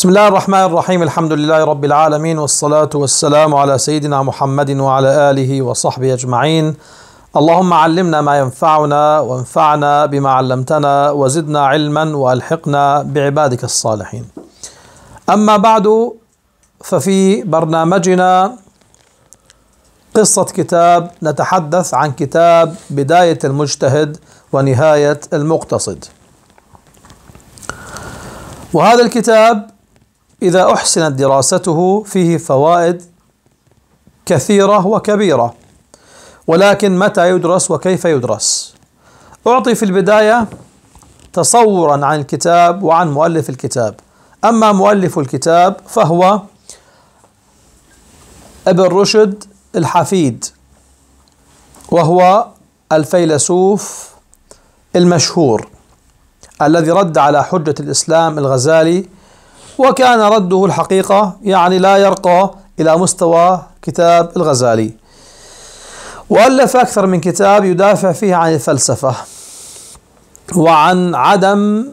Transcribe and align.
بسم 0.00 0.08
الله 0.08 0.28
الرحمن 0.28 0.58
الرحيم 0.58 1.02
الحمد 1.02 1.32
لله 1.32 1.64
رب 1.64 1.84
العالمين 1.84 2.38
والصلاة 2.38 2.90
والسلام 2.94 3.54
على 3.54 3.78
سيدنا 3.78 4.22
محمد 4.22 4.70
وعلى 4.70 5.30
آله 5.30 5.62
وصحبه 5.62 6.14
أجمعين 6.14 6.74
اللهم 7.36 7.72
علمنا 7.72 8.20
ما 8.20 8.38
ينفعنا 8.38 9.20
وانفعنا 9.20 10.06
بما 10.06 10.30
علمتنا 10.30 11.10
وزدنا 11.10 11.66
علما 11.66 12.16
والحقنا 12.16 13.02
بعبادك 13.02 13.64
الصالحين 13.64 14.24
أما 15.30 15.56
بعد 15.56 16.12
ففي 16.84 17.42
برنامجنا 17.42 18.56
قصة 20.14 20.44
كتاب 20.44 21.10
نتحدث 21.22 21.94
عن 21.94 22.12
كتاب 22.12 22.74
بداية 22.90 23.38
المجتهد 23.44 24.16
ونهاية 24.52 25.20
المقتصد 25.32 26.04
وهذا 28.72 29.02
الكتاب 29.02 29.79
إذا 30.42 30.72
أحسنت 30.72 31.12
دراسته 31.18 32.02
فيه 32.02 32.38
فوائد 32.38 33.02
كثيرة 34.26 34.86
وكبيرة 34.86 35.54
ولكن 36.46 36.98
متى 36.98 37.30
يدرس 37.30 37.70
وكيف 37.70 38.04
يدرس؟ 38.04 38.74
أعطي 39.46 39.74
في 39.74 39.84
البداية 39.84 40.46
تصورا 41.32 42.06
عن 42.06 42.20
الكتاب 42.20 42.82
وعن 42.82 43.10
مؤلف 43.10 43.50
الكتاب. 43.50 43.94
أما 44.44 44.72
مؤلف 44.72 45.18
الكتاب 45.18 45.76
فهو 45.88 46.40
ابن 48.68 48.82
رشد 48.82 49.44
الحفيد 49.76 50.44
وهو 51.90 52.46
الفيلسوف 52.92 54.10
المشهور 54.96 55.68
الذي 56.62 56.90
رد 56.90 57.18
على 57.18 57.44
حجة 57.44 57.74
الإسلام 57.80 58.38
الغزالي 58.38 59.08
وكان 59.78 60.20
رده 60.20 60.64
الحقيقة 60.64 61.36
يعني 61.42 61.78
لا 61.78 61.96
يرقى 61.96 62.50
إلى 62.80 62.96
مستوى 62.96 63.62
كتاب 63.82 64.30
الغزالي. 64.36 64.92
وألف 66.30 66.76
أكثر 66.76 67.06
من 67.06 67.20
كتاب 67.20 67.64
يدافع 67.64 68.12
فيه 68.12 68.34
عن 68.34 68.54
الفلسفة 68.54 69.14
وعن 70.56 71.14
عدم 71.14 71.86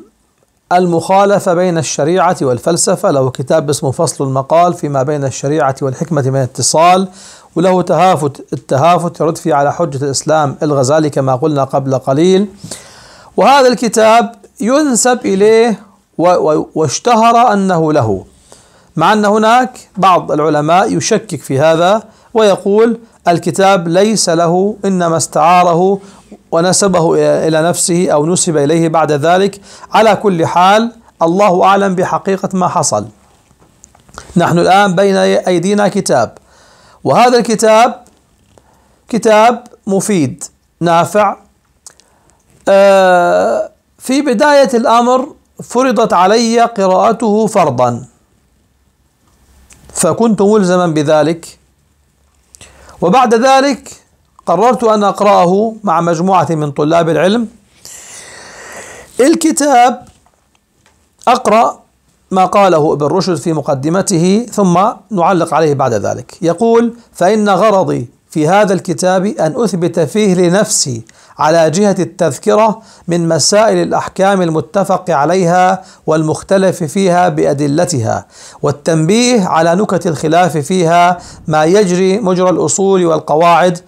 المخالفة 0.71 1.53
بين 1.53 1.77
الشريعة 1.77 2.37
والفلسفة. 2.41 3.11
له 3.11 3.29
كتاب 3.29 3.69
اسمه 3.69 3.91
فصل 3.91 4.23
المقال 4.23 4.73
فيما 4.73 5.03
بين 5.03 5.23
الشريعة 5.25 5.75
والحكمة 5.81 6.21
من 6.29 6.39
اتصال 6.39 7.07
وله 7.55 7.81
تهافت 7.81 8.53
التهافت 8.53 9.19
يرد 9.19 9.37
فيه 9.37 9.53
على 9.53 9.73
حجة 9.73 10.03
الإسلام 10.05 10.55
الغزالي 10.63 11.09
كما 11.09 11.35
قلنا 11.35 11.63
قبل 11.63 11.97
قليل. 11.97 12.47
وهذا 13.37 13.67
الكتاب 13.67 14.31
ينسب 14.61 15.19
إليه 15.25 15.86
واشتهر 16.17 17.53
أنه 17.53 17.93
له. 17.93 18.25
مع 18.95 19.13
أن 19.13 19.25
هناك 19.25 19.79
بعض 19.97 20.31
العلماء 20.31 20.97
يشكك 20.97 21.41
في 21.41 21.59
هذا 21.59 22.03
ويقول 22.33 22.99
الكتاب 23.27 23.87
ليس 23.87 24.29
له 24.29 24.75
إنما 24.85 25.17
استعاره 25.17 25.99
ونسبه 26.51 27.15
إلى 27.47 27.61
نفسه 27.61 28.09
أو 28.11 28.25
نسب 28.25 28.57
إليه 28.57 28.89
بعد 28.89 29.11
ذلك. 29.11 29.61
على 29.91 30.15
كل 30.15 30.45
حال 30.45 30.91
الله 31.21 31.63
أعلم 31.63 31.95
بحقيقة 31.95 32.49
ما 32.53 32.67
حصل. 32.67 33.07
نحن 34.37 34.59
الآن 34.59 34.95
بين 34.95 35.15
أيدينا 35.15 35.87
كتاب. 35.87 36.37
وهذا 37.03 37.37
الكتاب 37.37 38.03
كتاب 39.09 39.63
مفيد 39.87 40.43
نافع. 40.81 41.35
آه، 42.69 43.71
في 43.99 44.21
بداية 44.21 44.69
الأمر 44.73 45.36
فرضت 45.63 46.13
علي 46.13 46.61
قراءته 46.61 47.47
فرضا. 47.47 48.05
فكنت 49.93 50.41
ملزما 50.41 50.87
بذلك. 50.87 51.57
وبعد 53.01 53.35
ذلك 53.35 53.91
قررت 54.45 54.83
أن 54.83 55.03
أقرأه 55.03 55.75
مع 55.83 56.01
مجموعة 56.01 56.47
من 56.49 56.71
طلاب 56.71 57.09
العلم. 57.09 57.47
الكتاب 59.19 60.07
أقرأ 61.27 61.79
ما 62.31 62.45
قاله 62.45 62.93
ابن 62.93 63.05
رشد 63.05 63.35
في 63.35 63.53
مقدمته 63.53 64.45
ثم 64.51 64.79
نعلق 65.11 65.53
عليه 65.53 65.73
بعد 65.73 65.93
ذلك. 65.93 66.37
يقول 66.41 66.93
فإن 67.13 67.49
غرضي 67.49 68.09
في 68.29 68.47
هذا 68.47 68.73
الكتاب 68.73 69.25
أن 69.25 69.63
أثبت 69.63 69.99
فيه 69.99 70.35
لنفسي 70.35 71.01
على 71.39 71.69
جهة 71.69 71.95
التذكرة 71.99 72.81
من 73.07 73.27
مسائل 73.27 73.77
الأحكام 73.77 74.41
المتفق 74.41 75.09
عليها 75.09 75.83
والمختلف 76.07 76.83
فيها 76.83 77.29
بأدلتها 77.29 78.25
والتنبيه 78.61 79.47
على 79.47 79.75
نكت 79.75 80.07
الخلاف 80.07 80.57
فيها 80.57 81.17
ما 81.47 81.65
يجري 81.65 82.19
مجرى 82.19 82.49
الأصول 82.49 83.05
والقواعد 83.05 83.79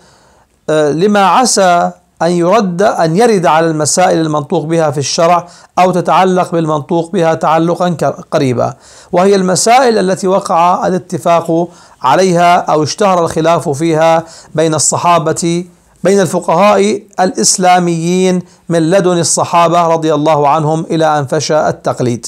آه، 0.70 0.92
لما 0.92 1.26
عسى 1.26 1.92
أن 2.22 2.32
يرد 2.32 2.82
أن 2.82 3.16
يرد 3.18 3.46
على 3.46 3.68
المسائل 3.68 4.22
المنطوق 4.22 4.66
بها 4.66 4.92
في 4.92 4.98
الشرع 4.98 5.48
أو 5.80 5.92
تتعلق 5.92 6.52
بالمنطوق 6.52 7.12
بها 7.12 7.34
تعلقا 7.34 7.90
قريبا. 8.31 8.74
وهي 9.12 9.36
المسائل 9.36 9.98
التي 9.98 10.28
وقع 10.28 10.88
الاتفاق 10.88 11.68
عليها 12.02 12.56
أو 12.58 12.84
اشتهر 12.84 13.26
الخلاف 13.26 13.70
فيها 13.70 14.24
بين 14.56 14.74
الصحابة 14.76 15.66
بين 16.04 16.20
الفقهاء 16.20 17.02
الإسلاميين 17.20 18.42
من 18.70 18.90
لدن 18.90 19.18
الصحابة 19.18 19.88
رضي 19.88 20.14
الله 20.14 20.48
عنهم 20.48 20.86
إلى 20.92 21.20
أن 21.20 21.26
فشى 21.26 21.68
التقليد. 21.68 22.28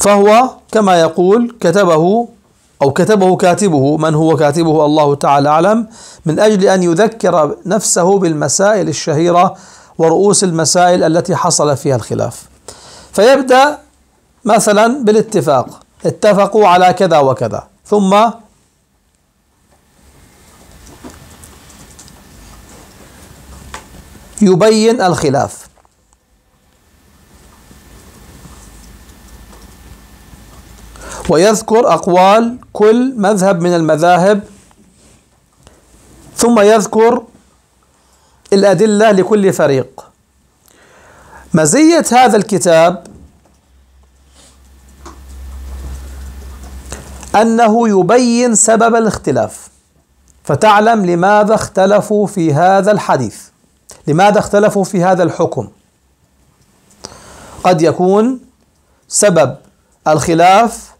فهو 0.00 0.50
كما 0.72 1.00
يقول 1.00 1.56
كتبه 1.60 2.28
أو 2.82 2.90
كتبه 2.90 3.36
كاتبه 3.36 3.96
من 3.96 4.14
هو 4.14 4.36
كاتبه 4.36 4.84
الله 4.86 5.14
تعالى 5.14 5.48
أعلم 5.48 5.86
من 6.26 6.40
أجل 6.40 6.68
أن 6.68 6.82
يذكر 6.82 7.56
نفسه 7.66 8.18
بالمسائل 8.18 8.88
الشهيرة 8.88 9.54
ورؤوس 9.98 10.44
المسائل 10.44 11.04
التي 11.04 11.36
حصل 11.36 11.76
فيها 11.76 11.96
الخلاف. 11.96 12.48
فيبدأ 13.12 13.78
مثلا 14.44 15.04
بالاتفاق 15.04 15.80
اتفقوا 16.06 16.66
على 16.68 16.92
كذا 16.92 17.18
وكذا 17.18 17.66
ثم 17.86 18.16
يبين 24.42 25.00
الخلاف. 25.00 25.68
ويذكر 31.28 31.92
أقوال 31.92 32.58
كل 32.72 33.14
مذهب 33.16 33.60
من 33.60 33.74
المذاهب. 33.74 34.40
ثم 36.36 36.60
يذكر 36.60 37.22
الأدلة 38.52 39.10
لكل 39.10 39.52
فريق. 39.52 40.06
مزية 41.54 42.04
هذا 42.12 42.36
الكتاب 42.36 43.06
أنه 47.36 47.88
يبين 47.88 48.54
سبب 48.54 48.94
الاختلاف. 48.94 49.68
فتعلم 50.44 51.06
لماذا 51.06 51.54
اختلفوا 51.54 52.26
في 52.26 52.54
هذا 52.54 52.92
الحديث. 52.92 53.51
لماذا 54.06 54.38
اختلفوا 54.38 54.84
في 54.84 55.04
هذا 55.04 55.22
الحكم؟ 55.22 55.68
قد 57.64 57.82
يكون 57.82 58.40
سبب 59.08 59.56
الخلاف 60.08 60.92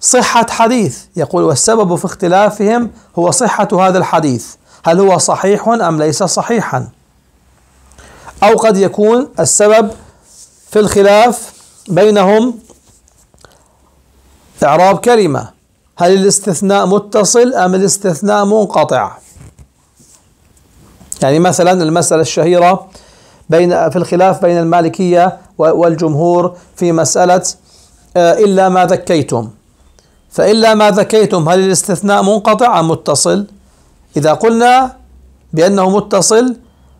صحة 0.00 0.46
حديث. 0.50 1.04
يقول 1.16 1.42
والسبب 1.42 1.96
في 1.96 2.04
اختلافهم 2.04 2.90
هو 3.18 3.30
صحة 3.30 3.68
هذا 3.72 3.98
الحديث. 3.98 4.54
هل 4.84 5.00
هو 5.00 5.18
صحيح 5.18 5.68
أم 5.68 6.02
ليس 6.02 6.22
صحيحا؟ 6.22 6.88
أو 8.42 8.56
قد 8.56 8.76
يكون 8.76 9.28
السبب 9.40 9.90
في 10.70 10.78
الخلاف 10.78 11.52
بينهم 11.88 12.58
إعراب 14.64 14.98
كلمة. 14.98 15.50
هل 15.96 16.12
الاستثناء 16.14 16.86
متصل 16.86 17.54
أم 17.54 17.74
الاستثناء 17.74 18.44
منقطع؟ 18.44 19.16
يعني 21.26 21.38
مثلا 21.38 21.82
المسألة 21.82 22.20
الشهيرة 22.20 22.86
بين 23.50 23.90
في 23.90 23.96
الخلاف 23.96 24.42
بين 24.42 24.58
المالكية 24.58 25.38
والجمهور 25.58 26.56
في 26.76 26.92
مسألة 26.92 27.42
آه، 28.16 28.32
إلا 28.32 28.68
ما 28.68 28.86
ذكيتم 28.86 29.48
فإلا 30.30 30.74
ما 30.74 30.90
ذكيتم 30.90 31.48
هل 31.48 31.58
الاستثناء 31.58 32.22
منقطع 32.22 32.80
أم 32.80 32.88
متصل؟ 32.88 33.46
إذا 34.16 34.32
قلنا 34.32 34.96
بأنه 35.52 35.90
متصل 35.90 36.56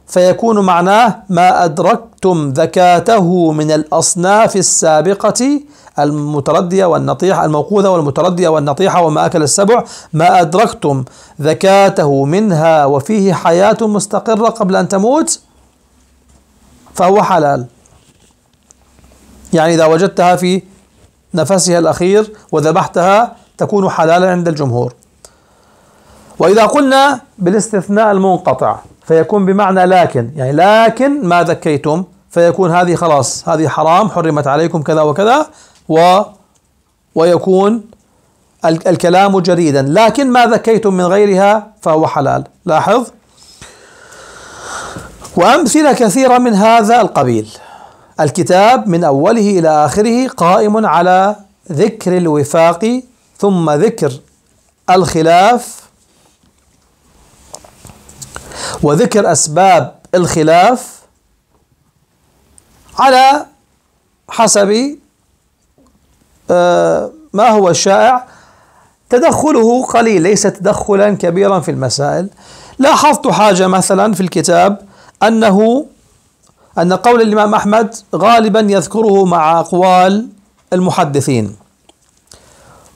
فيكون 0.06 0.58
معناه 0.58 1.22
ما 1.28 1.64
أدركتم 1.64 2.52
ذكاته 2.56 3.52
من 3.52 3.70
الأصناف 3.70 4.56
السابقة 4.56 5.60
المتردية 5.98 6.84
والنطيحة 6.84 7.44
الموقوذة 7.44 7.88
والمتردية 7.88 8.48
والنطيحة 8.48 9.02
وما 9.02 9.26
أكل 9.26 9.42
السبع 9.42 9.84
ما 10.12 10.40
أدركتم 10.40 11.04
ذكاته 11.40 12.24
منها 12.24 12.84
وفيه 12.84 13.32
حياة 13.32 13.76
مستقرة 13.80 14.48
قبل 14.48 14.76
أن 14.76 14.88
تموت؟ 14.88 15.40
فهو 16.94 17.22
حلال. 17.22 17.66
يعني 19.52 19.74
إذا 19.74 19.86
وجدتها 19.86 20.36
في 20.36 20.62
نفسها 21.34 21.78
الأخير 21.78 22.32
وذبحتها 22.52 23.36
تكون 23.58 23.90
حلالا 23.90 24.30
عند 24.30 24.48
الجمهور. 24.48 24.92
وإذا 26.38 26.66
قلنا 26.66 27.20
بالاستثناء 27.38 28.12
المنقطع 28.12 28.78
فيكون 29.06 29.46
بمعنى 29.46 29.84
لكن 29.84 30.30
يعني 30.36 30.52
لكن 30.52 31.26
ما 31.28 31.42
ذكيتم 31.42 32.04
فيكون 32.30 32.70
هذه 32.70 32.94
خلاص 32.94 33.48
هذه 33.48 33.68
حرام 33.68 34.08
حرمت 34.08 34.46
عليكم 34.46 34.82
كذا 34.82 35.02
وكذا 35.02 35.46
و 35.88 36.22
ويكون 37.14 37.82
الكلام 38.64 39.40
جديدا. 39.40 39.82
لكن 39.82 40.30
ما 40.30 40.46
ذكيتم 40.46 40.94
من 40.94 41.04
غيرها 41.04 41.72
فهو 41.82 42.06
حلال. 42.06 42.44
لاحظ؟ 42.64 43.06
وأمثلة 45.36 45.92
كثيرة 45.92 46.38
من 46.38 46.54
هذا 46.54 47.00
القبيل. 47.00 47.50
الكتاب 48.20 48.88
من 48.88 49.04
أوله 49.04 49.58
إلى 49.58 49.68
آخره 49.68 50.28
قائم 50.28 50.86
على 50.86 51.36
ذكر 51.72 52.16
الوفاق 52.16 53.02
ثم 53.38 53.70
ذكر 53.70 54.12
الخلاف 54.90 55.82
وذكر 58.82 59.32
أسباب 59.32 59.94
الخلاف 60.14 61.00
على 62.98 63.46
حسب 64.28 64.98
ما 67.32 67.48
هو 67.50 67.68
الشائع؟ 67.68 68.24
تدخله 69.10 69.84
قليل 69.84 70.22
ليس 70.22 70.42
تدخلا 70.42 71.16
كبيرا 71.16 71.60
في 71.60 71.70
المسائل. 71.70 72.28
لاحظت 72.78 73.28
حاجة 73.28 73.66
مثلا 73.66 74.14
في 74.14 74.20
الكتاب 74.20 74.78
أنه 75.22 75.86
أن 76.78 76.92
قول 76.92 77.22
الإمام 77.22 77.54
أحمد 77.54 77.94
غالبا 78.14 78.60
يذكره 78.60 79.24
مع 79.24 79.60
أقوال 79.60 80.28
المحدثين. 80.72 81.56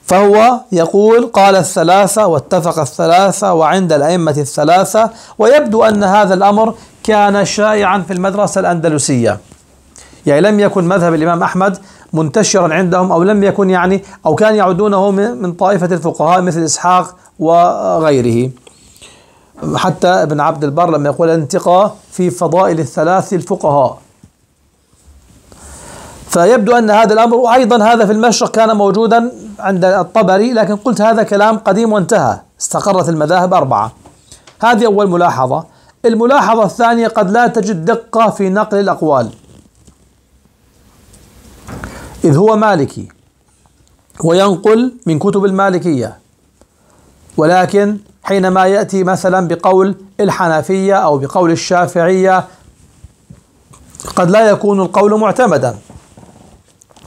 فهو 0.05 0.59
يقول 0.71 1.25
قال 1.25 1.55
الثلاثة 1.55 2.27
واتفق 2.27 2.79
الثلاثة 2.79 3.53
وعند 3.53 3.93
الأئمة 3.93 4.35
الثلاثة 4.37 5.09
ويبدو 5.37 5.83
أن 5.83 6.03
هذا 6.03 6.33
الأمر 6.33 6.75
كان 7.03 7.45
شائعا 7.45 7.99
في 8.07 8.13
المدرسة 8.13 8.61
الأندلسية. 8.61 9.39
يعني 10.25 10.41
لم 10.41 10.59
يكن 10.59 10.87
مذهب 10.87 11.13
الإمام 11.13 11.43
أحمد 11.43 11.77
منتشرا 12.13 12.73
عندهم 12.73 13.11
أو 13.11 13.23
لم 13.23 13.43
يكن 13.43 13.69
يعني 13.69 14.03
أو 14.25 14.35
كان 14.35 14.55
يعدونه 14.55 15.11
من 15.11 15.53
طائفة 15.53 15.85
الفقهاء 15.85 16.41
مثل 16.41 16.63
إسحاق 16.63 17.15
وغيره. 17.39 18.51
حتى 19.75 20.07
ابن 20.07 20.39
عبد 20.39 20.63
البر 20.63 20.89
لما 20.89 21.09
يقول 21.09 21.29
الانتقاء 21.29 21.95
في 22.11 22.29
فضائل 22.29 22.79
الثلاث 22.79 23.33
الفقهاء. 23.33 23.97
فيبدو 26.29 26.77
أن 26.77 26.89
هذا 26.89 27.13
الأمر 27.13 27.35
وأيضا 27.35 27.83
هذا 27.83 28.05
في 28.05 28.11
المشرق 28.11 28.51
كان 28.51 28.75
موجودا 28.75 29.31
عند 29.59 29.85
الطبري 29.85 30.53
لكن 30.53 30.75
قلت 30.75 31.01
هذا 31.01 31.23
كلام 31.23 31.57
قديم 31.57 31.93
وانتهى. 31.93 32.39
استقرت 32.61 33.09
المذاهب 33.09 33.53
أربعة. 33.53 33.91
هذه 34.61 34.85
أول 34.85 35.09
ملاحظة. 35.09 35.65
الملاحظة 36.05 36.63
الثانية 36.63 37.07
قد 37.07 37.31
لا 37.31 37.47
تجد 37.47 37.85
دقة 37.85 38.29
في 38.29 38.49
نقل 38.49 38.79
الأقوال. 38.79 39.29
إذ 42.23 42.35
هو 42.35 42.55
مالكي 42.55 43.07
وينقل 44.23 44.93
من 45.05 45.19
كتب 45.19 45.45
المالكية. 45.45 46.17
ولكن 47.37 47.97
حينما 48.23 48.65
يأتي 48.65 49.03
مثلا 49.03 49.47
بقول 49.47 49.95
الحنفية 50.19 50.93
أو 50.93 51.17
بقول 51.17 51.51
الشافعية 51.51 52.47
قد 54.15 54.29
لا 54.29 54.49
يكون 54.49 54.81
القول 54.81 55.19
معتمدا 55.19 55.77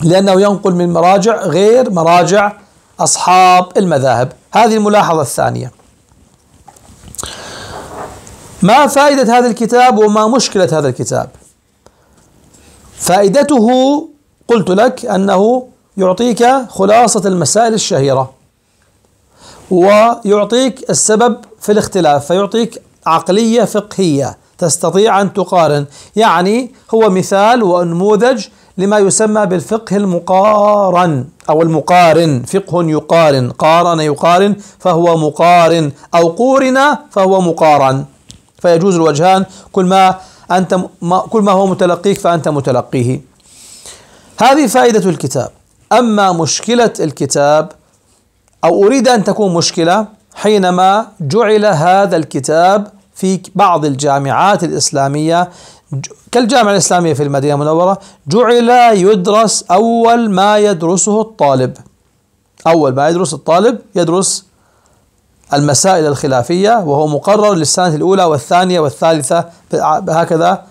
لأنه 0.02 0.40
ينقل 0.40 0.74
من 0.74 0.92
مراجع 0.92 1.36
غير 1.42 1.90
مراجع 1.90 2.52
أصحاب 3.00 3.68
المذاهب. 3.76 4.32
هذه 4.52 4.76
الملاحظة 4.76 5.22
الثانية. 5.22 5.72
ما 8.62 8.86
فائدة 8.86 9.38
هذا 9.38 9.46
الكتاب 9.46 9.98
وما 9.98 10.26
مشكلة 10.28 10.78
هذا 10.78 10.88
الكتاب؟ 10.88 11.28
فائدته 12.98 13.68
قلت 14.48 14.70
لك 14.70 15.06
أنه 15.06 15.66
يعطيك 15.96 16.46
خلاصة 16.68 17.28
المسائل 17.28 17.74
الشهيرة 17.74 18.30
ويعطيك 19.70 20.90
السبب 20.90 21.36
في 21.60 21.72
الاختلاف 21.72 22.26
فيعطيك 22.26 22.82
عقلية 23.06 23.64
فقهية 23.64 24.36
تستطيع 24.58 25.20
أن 25.20 25.32
تقارن. 25.32 25.86
يعني 26.16 26.72
هو 26.94 27.10
مثال 27.10 27.62
ونموذج 27.62 28.46
لما 28.78 28.98
يسمى 28.98 29.46
بالفقه 29.46 29.96
المقارن 29.96 31.24
أو 31.48 31.62
المقارن 31.62 32.42
فقه 32.42 32.84
يقارن 32.84 33.50
قارن 33.50 34.00
يقارن 34.00 34.56
فهو 34.78 35.16
مقارن 35.16 35.92
أو 36.14 36.28
قورن 36.28 36.96
فهو 37.10 37.40
مقارن. 37.40 38.04
فيجوز 38.58 38.94
الوجهان 38.94 39.46
كل 39.72 39.84
ما 39.84 40.18
أنت 40.50 40.80
كل 41.30 41.42
ما 41.42 41.52
هو 41.52 41.66
متلقيك 41.66 42.18
فأنت 42.18 42.48
متلقيه. 42.48 43.33
هذه 44.38 44.66
فائدة 44.66 45.10
الكتاب. 45.10 45.50
أما 45.92 46.32
مشكلة 46.32 46.92
الكتاب 47.00 47.72
أو 48.64 48.84
أريد 48.84 49.08
أن 49.08 49.24
تكون 49.24 49.54
مشكلة 49.54 50.06
حينما 50.34 51.06
جعل 51.20 51.64
هذا 51.64 52.16
الكتاب 52.16 52.88
في 53.14 53.40
بعض 53.54 53.84
الجامعات 53.84 54.64
الإسلامية 54.64 55.50
كالجامعة 56.32 56.72
الإسلامية 56.72 57.14
في 57.14 57.22
المدينة 57.22 57.54
المنورة 57.54 57.98
جعل 58.28 58.70
يدرس 58.96 59.64
أول 59.70 60.30
ما 60.30 60.58
يدرسه 60.58 61.20
الطالب. 61.20 61.76
أول 62.66 62.94
ما 62.94 63.08
يدرس 63.08 63.34
الطالب 63.34 63.78
يدرس 63.94 64.44
المسائل 65.52 66.06
الخلافية 66.06 66.78
وهو 66.78 67.06
مقرر 67.06 67.54
للسنة 67.54 67.94
الأولى 67.94 68.24
والثانية 68.24 68.80
والثالثة 68.80 69.44
هكذا 70.08 70.64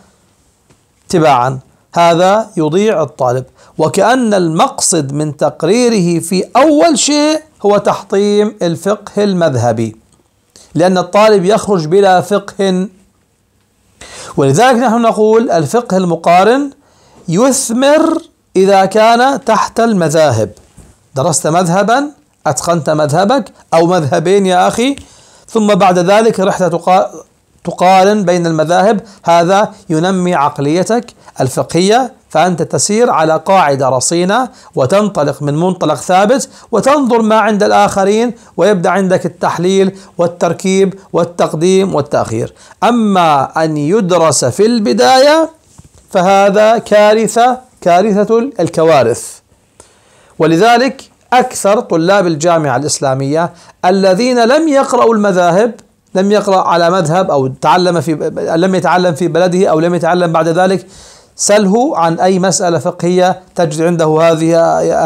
تباعا. 1.09 1.59
هذا 1.93 2.49
يضيع 2.57 3.03
الطالب. 3.03 3.45
وكأن 3.77 4.33
المقصد 4.33 5.13
من 5.13 5.37
تقريره 5.37 6.19
في 6.19 6.43
أول 6.55 6.99
شيء 6.99 7.41
هو 7.65 7.77
تحطيم 7.77 8.55
الفقه 8.61 9.23
المذهبي 9.23 9.95
لأن 10.75 10.97
الطالب 10.97 11.45
يخرج 11.45 11.85
بلا 11.85 12.21
فقه. 12.21 12.87
ولذلك 14.37 14.75
نحن 14.75 15.01
نقول 15.01 15.51
الفقه 15.51 15.97
المقارن 15.97 16.69
يثمر 17.27 18.21
إذا 18.55 18.85
كان 18.85 19.45
تحت 19.45 19.79
المذاهب. 19.79 20.49
درست 21.15 21.47
مذهبا 21.47 22.11
أتقنت 22.47 22.89
مذهبك 22.89 23.45
أو 23.73 23.87
مذهبين 23.87 24.45
يا 24.45 24.67
أخي 24.67 24.95
ثم 25.47 25.67
بعد 25.67 25.99
ذلك 25.99 26.39
رحت 26.39 26.63
تقارن 27.63 28.23
بين 28.25 28.47
المذاهب 28.47 28.99
هذا 29.23 29.73
ينمي 29.89 30.35
عقليتك 30.35 31.05
الفقهية 31.41 32.13
فأنت 32.29 32.61
تسير 32.61 33.09
على 33.09 33.41
قاعدة 33.45 33.89
رصينة 33.89 34.49
وتنطلق 34.75 35.41
من 35.43 35.55
منطلق 35.55 35.95
ثابت 35.95 36.49
وتنظر 36.71 37.21
ما 37.21 37.35
عند 37.39 37.63
الآخرين 37.63 38.33
ويبدأ 38.57 38.89
عندك 38.89 39.25
التحليل 39.25 39.97
والتركيب 40.17 40.93
والتقديم 41.13 41.95
والتأخير. 41.95 42.53
أما 42.83 43.63
أن 43.63 43.77
يدرس 43.77 44.45
في 44.45 44.65
البداية 44.65 45.49
فهذا 46.11 46.77
كارثة 46.77 47.57
كارثة 47.81 48.49
الكوارث. 48.59 49.39
ولذلك 50.39 51.03
أكثر 51.33 51.79
طلاب 51.79 52.27
الجامعة 52.27 52.77
الإسلامية 52.77 53.53
الذين 53.85 54.43
لم 54.43 54.67
يقرأوا 54.67 55.13
المذاهب 55.13 55.71
لم 56.15 56.31
يقرأ 56.31 56.61
على 56.61 56.89
مذهب 56.89 57.31
أو 57.31 57.47
تعلم 57.47 58.01
في 58.01 58.13
لم 58.55 58.75
يتعلم 58.75 59.13
في 59.13 59.27
بلده 59.27 59.67
أو 59.67 59.79
لم 59.79 59.95
يتعلم 59.95 60.31
بعد 60.31 60.47
ذلك 60.47 60.87
سله 61.35 61.97
عن 61.97 62.19
أي 62.19 62.39
مسألة 62.39 62.79
فقهية 62.79 63.41
تجد 63.55 63.81
عنده 63.81 64.21
هذه 64.21 64.59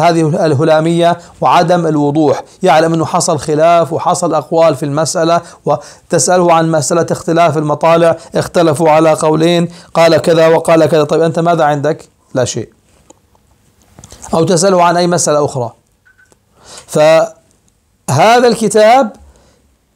هذه 0.09 0.45
الهلامية 0.45 1.17
وعدم 1.41 1.87
الوضوح. 1.87 2.43
يعلم 2.63 2.93
أنه 2.93 3.05
حصل 3.05 3.39
خلاف 3.39 3.93
وحصل 3.93 4.33
أقوال 4.33 4.75
في 4.75 4.83
المسألة 4.83 5.41
وتسأله 5.65 6.53
عن 6.53 6.71
مسألة 6.71 7.05
اختلاف 7.11 7.57
المطالع 7.57 8.17
اختلفوا 8.35 8.89
على 8.89 9.13
قولين 9.13 9.69
قال 9.93 10.17
كذا 10.17 10.47
وقال 10.47 10.85
كذا. 10.85 11.03
طيب 11.03 11.21
أنت 11.21 11.39
ماذا 11.39 11.63
عندك؟ 11.63 12.09
لا 12.33 12.45
شيء. 12.45 12.69
أو 14.33 14.43
تسأله 14.43 14.83
عن 14.83 14.97
أي 14.97 15.07
مسألة 15.07 15.45
أخرى. 15.45 15.71
فهذا 16.87 18.47
الكتاب 18.47 19.11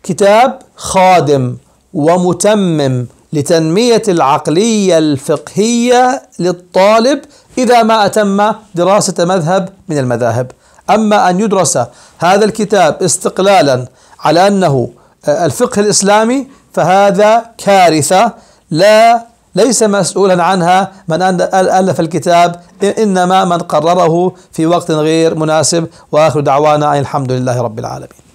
كتاب 0.04 0.60
خادم 0.82 1.58
ومتمم 1.94 3.06
لتنمية 3.34 4.02
العقلية 4.08 4.98
الفقهية 4.98 6.22
للطالب 6.40 7.20
إذا 7.58 7.84
ما 7.84 8.06
أتم 8.06 8.54
دراسة 8.76 9.26
مذهب 9.26 9.70
من 9.90 9.98
المذاهب. 9.98 10.52
أما 10.90 11.30
أن 11.30 11.40
يدرس 11.40 11.78
هذا 12.18 12.46
الكتاب 12.46 13.04
استقلالا 13.04 13.86
على 14.20 14.48
أنه 14.48 14.90
الفقه 15.28 15.80
الإسلامي 15.80 16.48
فهذا 16.74 17.46
كارثة. 17.58 18.34
لا 18.72 19.26
ليس 19.56 19.84
مسؤولا 19.84 20.44
عنها 20.44 20.92
من 21.08 21.22
ألف 21.54 22.00
الكتاب 22.00 22.62
إنما 22.98 23.46
من 23.46 23.58
قرره 23.58 24.34
في 24.52 24.66
وقت 24.66 24.92
غير 24.92 25.36
مناسب. 25.36 25.88
وآخر 26.12 26.40
دعوانا 26.40 26.94
أن 26.94 27.00
الحمد 27.00 27.32
لله 27.32 27.62
رب 27.62 27.80
العالمين. 27.80 28.31